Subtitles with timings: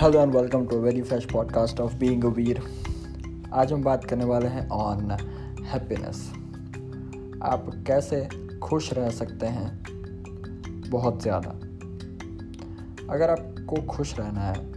[0.00, 2.60] Hello and welcome to very fresh podcast of being Veer
[3.52, 5.10] आज हम बात करने वाले हैं ऑन
[5.64, 6.30] हैप्पीनेस
[7.42, 8.28] आप कैसे
[8.62, 9.84] खुश रह सकते हैं?
[10.90, 11.50] बहुत ज़्यादा।
[13.14, 14.72] अगर आपको खुश रहना है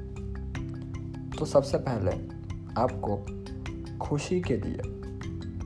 [1.29, 2.11] तो सबसे पहले
[2.81, 3.17] आपको
[3.97, 4.79] खुशी के लिए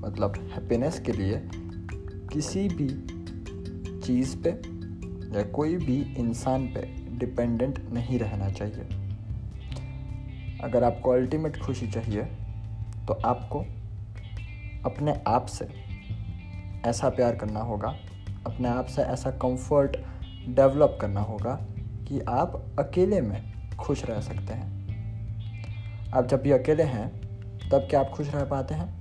[0.07, 1.49] मतलब हैप्पीनेस के लिए
[2.33, 2.89] किसी भी
[3.99, 4.49] चीज़ पे
[5.37, 8.96] या कोई भी इंसान पे डिपेंडेंट नहीं रहना चाहिए।
[10.63, 12.21] अगर आपको अल्टीमेट खुशी चाहिए
[13.07, 13.59] तो आपको
[14.85, 15.67] अपने आप से
[16.85, 17.99] ऐसा प्यार करना होगा
[18.45, 19.97] अपने आप से ऐसा कंफर्ट
[20.55, 21.55] डेवलप करना होगा
[22.07, 24.77] कि आप अकेले में खुश रह सकते हैं।
[26.11, 27.09] आप जब भी अकेले हैं
[27.69, 28.97] तब क्या आप खुश रह पाते हैं?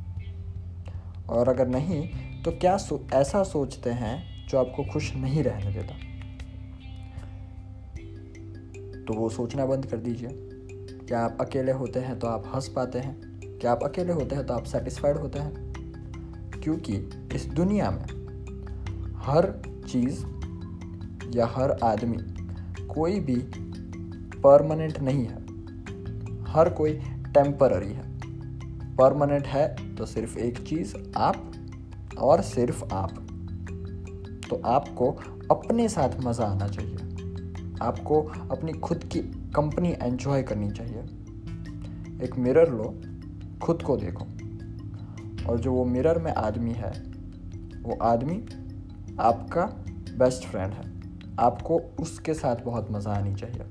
[1.27, 2.09] और अगर नहीं
[2.43, 5.95] तो क्या सो, ऐसा सोचते हैं जो आपको खुश नहीं रहने देता?
[9.05, 10.46] तो वो सोचना बंद कर दीजिए।
[11.09, 13.41] क्या आप अकेले होते हैं तो आप हंस पाते हैं?
[13.59, 15.73] क्या आप अकेले होते हैं तो आप सेटिस्फाइड होते हैं?
[16.63, 18.05] क्योंकि इस दुनिया में
[19.17, 20.27] हर चीज़
[21.37, 22.17] या हर आदमी
[22.87, 23.37] कोई भी
[24.41, 25.43] परमानेंट नहीं है।
[26.45, 26.93] हर कोई
[27.35, 28.03] टेम्पररी है।
[28.97, 31.53] परमानेंट है तो सिर्फ़ एक चीज़, आप
[32.19, 33.11] और सिर्फ़ आप।
[34.51, 35.11] तो आपको
[35.51, 36.97] अपने साथ मज़ा आना चाहिए।
[37.83, 41.01] आपको अपनी खुद की कंपनी एंजॉय करनी चाहिए।
[42.25, 42.95] एक मिरर लो,
[43.63, 44.25] खुद को देखो।
[45.51, 46.91] और जो वो मिरर में आदमी है,
[47.83, 48.45] वो आदमी
[49.21, 49.65] आपका
[50.19, 50.93] बेस्ट फ्रेंड है।
[51.41, 53.65] आपको उसके साथ बहुत मज़ा आनी चाहिए।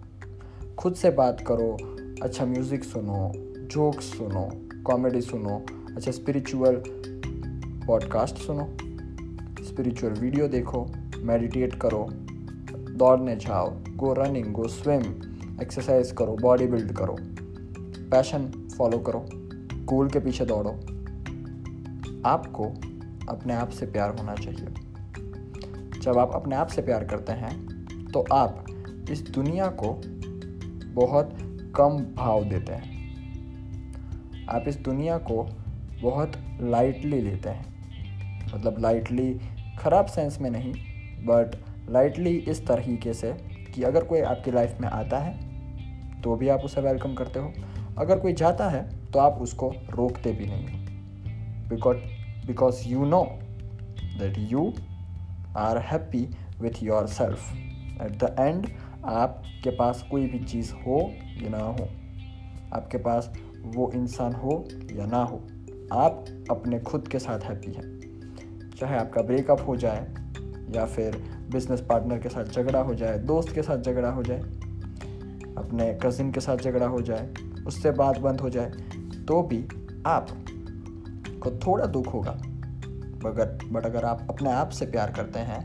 [0.80, 1.78] खुद से बात करो
[2.22, 3.32] अच्छा म्यूज़िक सुनो
[3.66, 4.50] जोक्स सुनो
[4.84, 6.82] कॉमेडी सुनो अच्छा स्पिरिचुअल
[7.88, 8.66] पॉडकास्ट सुनो
[9.64, 10.86] स्पिरिचुअल वीडियो देखो
[11.18, 12.08] मेडिटेट करो,
[12.96, 15.02] दौड़ने जाओ go running go swim
[15.62, 17.16] exercise करो बॉडी बिल्ड करो
[18.12, 18.46] पैशन
[18.78, 19.26] फॉलो करो
[19.86, 20.72] गोल के पीछे दौड़ो।
[22.26, 22.64] आपको
[23.30, 24.68] अपने आप से प्यार होना चाहिए।
[26.02, 28.66] जब आप अपने आप से प्यार करते हैं तो आप
[29.12, 29.94] इस दुनिया को
[30.94, 31.38] बहुत
[31.76, 32.94] कम भाव देते हैं।
[34.48, 35.44] आप इस दुनिया को
[36.02, 39.34] बहुत लाइटली लेते हैं। मतलब लाइटली
[39.80, 40.74] ख़राब सेंस में नहीं
[41.26, 41.56] बट
[41.90, 45.34] लाइटली इस तरीके से कि अगर कोई आपकी लाइफ में आता है
[46.22, 47.54] तो भी आप उसे वेलकम करते हो।
[47.98, 51.98] अगर कोई जाता है तो आप उसको रोकते भी नहीं हो। Because
[52.48, 53.24] because you know
[54.20, 54.74] that you
[55.58, 56.28] are happy
[56.62, 57.54] with your self
[58.02, 58.68] at the end
[59.06, 61.00] आपके पास कोई भी चीज़ हो
[61.42, 61.88] या ना हो,
[62.74, 63.32] आपके पास
[63.66, 65.38] वो इंसान हो या ना हो,
[65.94, 70.08] आप अपने खुद के साथ हैप्पी हैं। चाहे आपका ब्रेकअप हो जाए
[70.70, 71.16] या फिर
[71.52, 74.40] बिज़नेस पार्टनर के साथ झगड़ा हो जाए, दोस्त के साथ झगड़ा हो जाए,
[75.58, 77.30] अपने कज़िन के साथ झगड़ा हो जाए,
[77.68, 78.72] उससे बात बंद हो जाए
[79.28, 79.64] तो भी
[80.08, 80.28] आप
[81.44, 82.32] को थोड़ा दुख होगा।
[83.26, 85.62] मगर बट अगर आप अपने आप से प्यार करते हैं,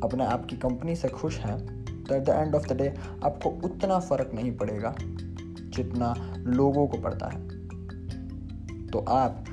[0.00, 1.58] अपने आप की कंपनी से खुश हैं
[2.04, 2.94] तो at the end of the day
[3.24, 7.42] आपको उतना फ़र्क नहीं पड़ेगा जितना लोगों को पड़ता है।
[8.88, 9.44] तो आप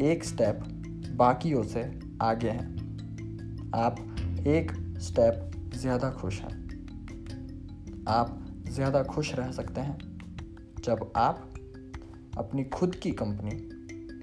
[0.00, 0.60] एक स्टेप
[1.16, 1.90] बाकियों से
[2.22, 3.96] आगे हैं। आप
[4.46, 9.98] एक स्टेप ज़्यादा खुश हैं। आप ज़्यादा खुश रह सकते हैं
[10.84, 11.54] जब आप
[12.38, 13.56] अपनी खुद की कंपनी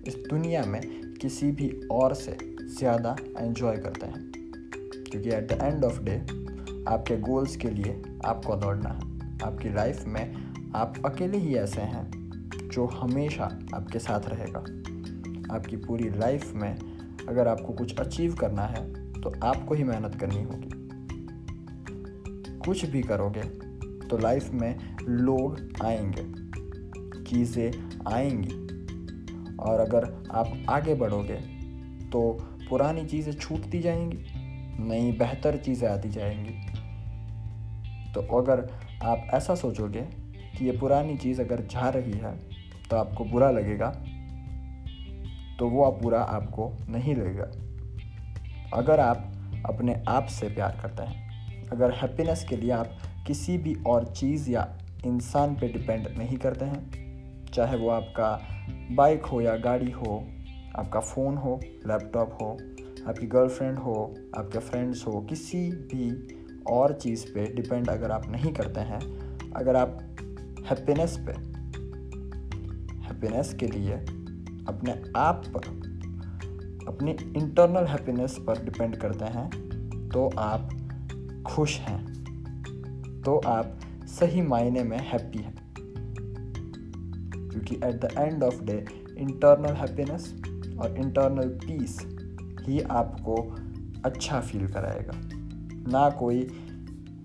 [0.08, 0.82] इस दुनिया में
[1.22, 2.38] किसी भी और से
[2.78, 4.32] ज़्यादा एंजॉय करते हैं।
[5.04, 6.18] क्योंकि at the end of day
[6.88, 12.10] आपके गोल्स के लिए आपको दौड़ना है। आपकी लाइफ में आप अकेले ही ऐसे हैं
[12.74, 13.44] जो हमेशा
[13.76, 14.60] आपके साथ रहेगा।
[15.56, 16.76] आपकी पूरी लाइफ में
[17.30, 20.70] अगर आपको कुछ अचीव करना है तो आपको ही मेहनत करनी होगी।
[22.60, 23.42] कुछ भी करोगे
[24.08, 26.24] तो लाइफ में लोग आएँगे,
[27.24, 27.72] चीज़ें
[28.14, 28.62] आएँगी।
[29.60, 31.36] और अगर आप आगे बढ़ोगे
[32.10, 32.22] तो
[32.70, 34.18] पुरानी चीज़ें छूटती जाएँगी,
[34.80, 36.54] नई बेहतर चीज़ें आती जाएँगी।
[38.14, 38.68] तो अगर
[39.04, 40.02] आप ऐसा सोचोगे
[40.58, 42.38] कि ये पुरानी चीज़ अगर जा रही है
[42.90, 43.90] तो आपको बुरा लगेगा
[45.60, 47.52] तो वो आप बुरा आपको नहीं लगेगा।
[48.74, 49.32] अगर आप
[49.66, 52.98] अपने आप से प्यार करते हैं, अगर हैप्पीनेस के लिए आप
[53.28, 58.50] किसी भी और चीज़ या इंसान पे डिपेंड नहीं करते हैं, चाहे वो आपका
[58.92, 60.28] बाइक हो या गाड़ी हो,
[60.76, 62.58] आपका फ़ोन हो लैपटॉप हो,
[63.08, 66.38] आपकी गर्लफ्रेंड हो, आपके फ्रेंड्स हो, किसी भी
[66.68, 69.00] और चीज़ पे डिपेंड अगर आप नहीं करते हैं,
[69.52, 70.00] अगर आप
[70.70, 71.32] हैप्पीनेस पे
[73.04, 73.94] हैप्पीनेस के लिए
[74.68, 75.93] अपने आप पर
[76.88, 79.50] अपनी इंटरनल हैप्पीनेस पर डिपेंड करते हैं
[80.10, 80.70] तो आप
[81.48, 82.14] खुश हैं।
[83.26, 85.74] तो आप सही मायने में हैप्पी हैं।
[87.50, 88.86] क्योंकि at the end of day
[89.18, 90.42] internal happiness
[90.80, 92.08] और इंटरनल पीस
[92.68, 93.56] ही आपको
[94.06, 95.14] अच्छा फील कराएगा।
[95.92, 96.52] ना कोई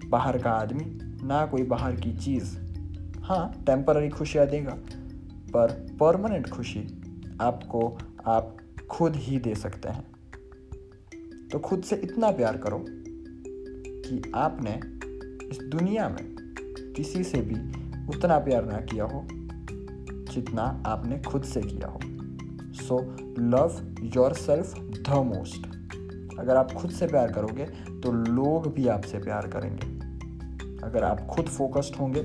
[0.08, 2.58] बाहर का आदमी, ना कोई बाहर की चीज़।
[3.22, 4.74] हाँ टेम्पररी खुशियाँ देगा,
[5.52, 7.02] पर परमानेंट खुशी
[7.40, 8.57] आपको, आप
[8.90, 10.06] खुद ही दे सकते हैं।
[11.48, 14.74] तो खुद से इतना प्यार करो कि आपने
[15.48, 16.36] इस दुनिया में
[16.96, 17.60] किसी से भी
[18.08, 19.26] उतना प्यार ना किया हो,
[20.32, 22.00] जितना आपने खुद से किया हो।
[22.74, 22.98] So
[23.38, 25.66] love your self the most
[26.38, 27.64] अगर आप खुद से प्यार करोगे
[28.00, 29.86] तो लोग भी आपसे प्यार करेंगे।
[30.86, 32.22] अगर आप खुद फोकस्ड होंगे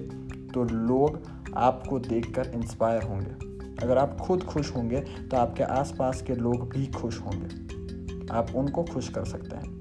[0.54, 1.20] तो लोग
[1.56, 3.53] आपको देखकर इंस्पायर होंगे।
[3.84, 7.64] अगर आप खुद खुश होंगे तो आपके आसपास के लोग भी खुश होंगे।
[8.34, 9.72] आप उनको खुश कर सकते हैं।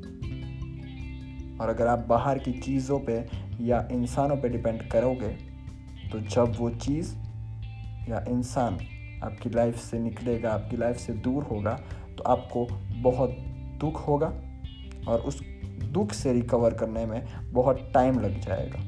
[1.58, 3.26] और अगर आप बाहर की चीज़ों पे
[3.60, 5.28] या इंसानों पे डिपेंड करोगे
[6.12, 7.14] तो जब वो चीज़
[8.10, 8.78] या इंसान
[9.24, 11.72] आपकी लाइफ से निकलेगा, आपकी लाइफ से दूर होगा
[12.18, 12.66] तो आपको
[13.02, 13.36] बहुत
[13.80, 14.32] दुख होगा
[15.08, 15.42] और उस
[15.84, 18.80] दुख से रिकवर करने में बहुत टाइम लग जाएगा।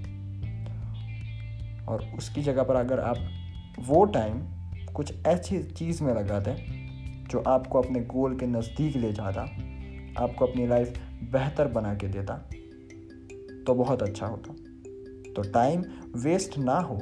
[1.92, 3.16] और उसकी जगह पर अगर आप
[3.78, 4.42] वो टाइम
[4.94, 6.56] कुछ ऐसी चीज़ में लगा दें,
[7.28, 9.40] जो आपको अपने गोल के नज़दीक ले जाता,
[10.24, 10.98] आपको अपनी लाइफ
[11.32, 12.34] बेहतर बना के देता
[13.66, 14.52] तो बहुत अच्छा होता।
[15.32, 15.84] तो टाइम
[16.16, 16.98] वेस्ट ना हो,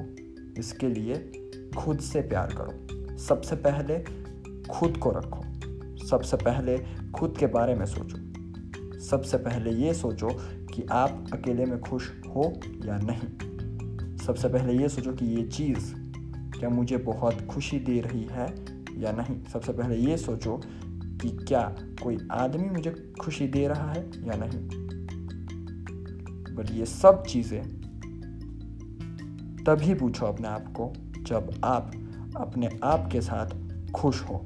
[0.58, 1.32] इसके लिए
[1.78, 3.98] खुद से प्यार करो। सबसे पहले
[4.70, 5.42] खुद को रखो।
[6.06, 6.78] सबसे पहले
[7.14, 8.18] खुद के बारे में सोचो।
[9.00, 10.28] सबसे पहले ये सोचो
[10.66, 12.52] कि आप अकेले में खुश हो
[12.84, 13.28] या नहीं।
[14.16, 16.01] सबसे पहले ये सोचो कि ये चीज़
[16.62, 18.54] क्या मुझे बहुत खुशी दे रही है
[18.98, 19.44] या नहीं?
[19.44, 24.60] सबसे पहले ये सोचो कि क्या कोई आदमी मुझे खुशी दे रहा है या नहीं।
[26.56, 27.62] बट ये सब चीज़ें
[29.66, 30.92] तभी पूछो अपने आप को
[31.22, 31.92] जब आप
[32.36, 33.46] अपने आप के साथ
[33.92, 34.44] खुश हो।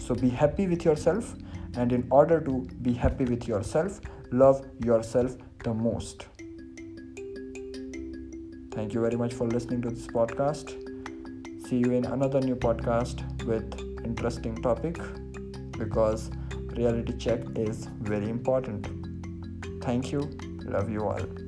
[0.00, 1.38] So be happy with your self
[1.78, 4.00] and in order to be happy with your self
[4.34, 6.35] love your self the most
[8.76, 10.72] Thank you very much for listening to this podcast.
[11.66, 14.98] See you in another new podcast with interesting topic
[15.78, 16.30] because
[16.76, 18.86] reality check is very important.
[19.82, 20.28] Thank you.
[20.66, 21.45] Love you all.